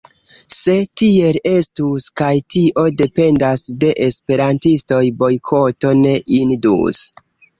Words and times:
Se 0.57 0.75
tiel 1.01 1.37
estus, 1.49 2.05
kaj 2.21 2.29
tio 2.53 2.85
dependas 3.03 3.63
de 3.83 3.91
esperantistoj, 4.07 5.03
bojkoto 5.21 5.95
ne 6.03 6.17
indus. 6.41 7.05